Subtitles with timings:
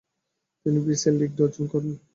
[0.61, 1.93] তিনি বিসিএল ডিগ্রিও অর্জন করেন।